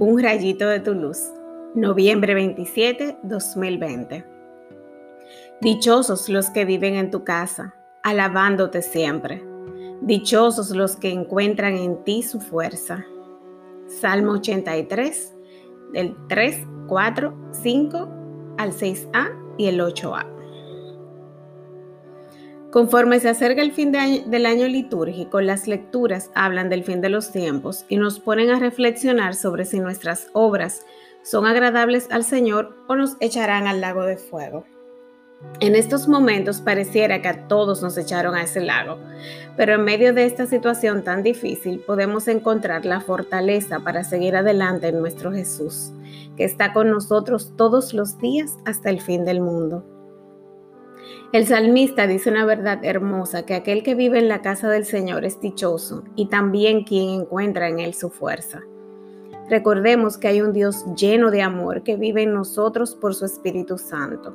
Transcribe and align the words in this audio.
Un 0.00 0.22
rayito 0.22 0.68
de 0.68 0.78
tu 0.78 0.94
luz. 0.94 1.18
Noviembre 1.74 2.32
27, 2.34 3.18
2020. 3.24 4.24
Dichosos 5.60 6.28
los 6.28 6.50
que 6.50 6.64
viven 6.64 6.94
en 6.94 7.10
tu 7.10 7.24
casa, 7.24 7.74
alabándote 8.04 8.80
siempre. 8.80 9.44
Dichosos 10.00 10.70
los 10.70 10.94
que 10.94 11.10
encuentran 11.10 11.74
en 11.76 12.04
ti 12.04 12.22
su 12.22 12.38
fuerza. 12.38 13.04
Salmo 13.88 14.34
83, 14.34 15.34
del 15.92 16.14
3, 16.28 16.64
4, 16.86 17.50
5 17.50 18.08
al 18.56 18.70
6a 18.70 19.56
y 19.58 19.66
el 19.66 19.80
8a. 19.80 20.37
Conforme 22.70 23.18
se 23.18 23.30
acerca 23.30 23.62
el 23.62 23.72
fin 23.72 23.92
del 23.92 24.44
año 24.44 24.68
litúrgico, 24.68 25.40
las 25.40 25.66
lecturas 25.66 26.30
hablan 26.34 26.68
del 26.68 26.84
fin 26.84 27.00
de 27.00 27.08
los 27.08 27.32
tiempos 27.32 27.86
y 27.88 27.96
nos 27.96 28.20
ponen 28.20 28.50
a 28.50 28.58
reflexionar 28.58 29.34
sobre 29.34 29.64
si 29.64 29.80
nuestras 29.80 30.28
obras 30.34 30.84
son 31.22 31.46
agradables 31.46 32.08
al 32.10 32.24
Señor 32.24 32.76
o 32.86 32.94
nos 32.94 33.16
echarán 33.20 33.66
al 33.66 33.80
lago 33.80 34.02
de 34.02 34.18
fuego. 34.18 34.66
En 35.60 35.76
estos 35.76 36.08
momentos 36.08 36.60
pareciera 36.60 37.22
que 37.22 37.28
a 37.28 37.48
todos 37.48 37.82
nos 37.82 37.96
echaron 37.96 38.34
a 38.34 38.42
ese 38.42 38.60
lago, 38.60 38.98
pero 39.56 39.74
en 39.74 39.84
medio 39.84 40.12
de 40.12 40.26
esta 40.26 40.44
situación 40.46 41.04
tan 41.04 41.22
difícil 41.22 41.80
podemos 41.80 42.28
encontrar 42.28 42.84
la 42.84 43.00
fortaleza 43.00 43.80
para 43.80 44.04
seguir 44.04 44.36
adelante 44.36 44.88
en 44.88 44.98
nuestro 44.98 45.32
Jesús, 45.32 45.92
que 46.36 46.44
está 46.44 46.74
con 46.74 46.90
nosotros 46.90 47.54
todos 47.56 47.94
los 47.94 48.18
días 48.18 48.58
hasta 48.66 48.90
el 48.90 49.00
fin 49.00 49.24
del 49.24 49.40
mundo. 49.40 49.97
El 51.32 51.46
salmista 51.46 52.06
dice 52.06 52.30
una 52.30 52.46
verdad 52.46 52.82
hermosa, 52.82 53.44
que 53.44 53.54
aquel 53.54 53.82
que 53.82 53.94
vive 53.94 54.18
en 54.18 54.28
la 54.28 54.40
casa 54.40 54.70
del 54.70 54.86
Señor 54.86 55.24
es 55.24 55.40
dichoso 55.40 56.04
y 56.16 56.28
también 56.28 56.84
quien 56.84 57.20
encuentra 57.20 57.68
en 57.68 57.80
él 57.80 57.92
su 57.92 58.08
fuerza. 58.08 58.62
Recordemos 59.50 60.18
que 60.18 60.28
hay 60.28 60.40
un 60.42 60.52
Dios 60.52 60.84
lleno 60.96 61.30
de 61.30 61.42
amor 61.42 61.82
que 61.82 61.96
vive 61.96 62.22
en 62.22 62.34
nosotros 62.34 62.94
por 62.94 63.14
su 63.14 63.24
Espíritu 63.24 63.78
Santo. 63.78 64.34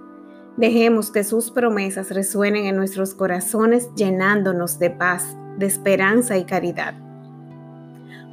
Dejemos 0.57 1.11
que 1.11 1.23
sus 1.23 1.49
promesas 1.49 2.11
resuenen 2.11 2.65
en 2.65 2.75
nuestros 2.75 3.15
corazones 3.15 3.89
llenándonos 3.95 4.77
de 4.77 4.91
paz, 4.91 5.35
de 5.57 5.65
esperanza 5.65 6.37
y 6.37 6.45
caridad. 6.45 6.93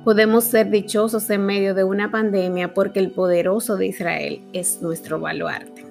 Podemos 0.04 0.44
ser 0.44 0.70
dichosos 0.70 1.28
en 1.30 1.44
medio 1.44 1.75
de 1.75 1.84
una 1.84 2.10
pandemia 2.10 2.72
porque 2.72 3.00
el 3.00 3.10
poderoso 3.10 3.77
de 3.77 3.86
Israel 3.86 4.42
es 4.52 4.80
nuestro 4.80 5.20
baluarte. 5.20 5.89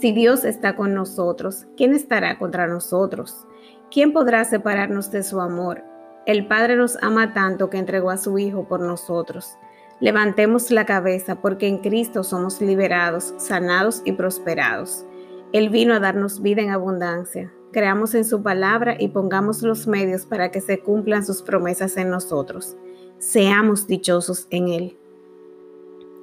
Si 0.00 0.12
Dios 0.12 0.46
está 0.46 0.76
con 0.76 0.94
nosotros, 0.94 1.66
¿quién 1.76 1.92
estará 1.92 2.38
contra 2.38 2.66
nosotros? 2.66 3.46
¿Quién 3.90 4.14
podrá 4.14 4.46
separarnos 4.46 5.10
de 5.10 5.22
su 5.22 5.42
amor? 5.42 5.84
El 6.24 6.46
Padre 6.46 6.76
nos 6.76 6.96
ama 7.02 7.34
tanto 7.34 7.68
que 7.68 7.76
entregó 7.76 8.08
a 8.08 8.16
su 8.16 8.38
Hijo 8.38 8.66
por 8.66 8.80
nosotros. 8.80 9.58
Levantemos 10.00 10.70
la 10.70 10.86
cabeza 10.86 11.42
porque 11.42 11.68
en 11.68 11.78
Cristo 11.78 12.24
somos 12.24 12.62
liberados, 12.62 13.34
sanados 13.36 14.00
y 14.06 14.12
prosperados. 14.12 15.04
Él 15.52 15.68
vino 15.68 15.92
a 15.92 16.00
darnos 16.00 16.40
vida 16.40 16.62
en 16.62 16.70
abundancia. 16.70 17.52
Creamos 17.70 18.14
en 18.14 18.24
su 18.24 18.42
palabra 18.42 18.96
y 18.98 19.08
pongamos 19.08 19.60
los 19.60 19.86
medios 19.86 20.24
para 20.24 20.50
que 20.50 20.62
se 20.62 20.80
cumplan 20.80 21.26
sus 21.26 21.42
promesas 21.42 21.98
en 21.98 22.08
nosotros. 22.08 22.74
Seamos 23.18 23.86
dichosos 23.86 24.46
en 24.48 24.68
Él. 24.68 24.96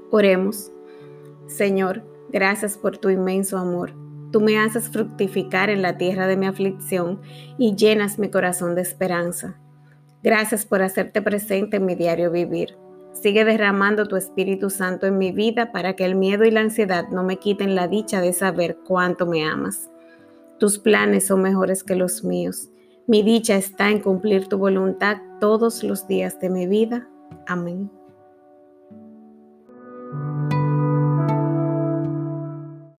Oremos. 0.10 0.72
Señor, 1.46 2.02
Gracias 2.32 2.78
por 2.78 2.98
tu 2.98 3.10
inmenso 3.10 3.58
amor. 3.58 3.94
Tú 4.32 4.42
me 4.42 4.58
haces 4.60 4.90
fructificar 4.90 5.70
en 5.70 5.82
la 5.82 5.98
tierra 5.98 6.28
de 6.28 6.36
mi 6.36 6.46
aflicción 6.46 7.22
y 7.58 7.76
llenas 7.76 8.20
mi 8.20 8.30
corazón 8.30 8.76
de 8.76 8.82
esperanza. 8.82 9.58
Gracias 10.22 10.66
por 10.66 10.82
hacerte 10.82 11.22
presente 11.22 11.78
en 11.78 11.86
mi 11.86 11.96
diario 11.96 12.32
vivir. 12.32 12.78
Sigue 13.14 13.46
derramando 13.46 14.06
tu 14.06 14.16
Espíritu 14.16 14.70
Santo 14.70 15.08
en 15.08 15.18
mi 15.18 15.32
vida 15.32 15.72
para 15.72 15.96
que 15.96 16.06
el 16.06 16.16
miedo 16.16 16.44
y 16.44 16.52
la 16.52 16.62
ansiedad 16.62 17.08
no 17.10 17.24
me 17.24 17.38
quiten 17.38 17.76
la 17.76 17.88
dicha 17.88 18.22
de 18.22 18.34
saber 18.34 18.78
cuánto 18.86 19.26
me 19.26 19.46
amas. 19.46 19.90
Tus 20.60 20.78
planes 20.78 21.28
son 21.28 21.42
mejores 21.42 21.84
que 21.84 21.96
los 21.96 22.24
míos. 22.24 22.70
Mi 23.08 23.24
dicha 23.24 23.56
está 23.56 23.90
en 23.90 24.02
cumplir 24.02 24.48
tu 24.48 24.58
voluntad 24.58 25.18
todos 25.40 25.84
los 25.84 26.08
días 26.08 26.40
de 26.40 26.50
mi 26.50 26.68
vida. 26.68 27.08
Amén. 27.48 27.97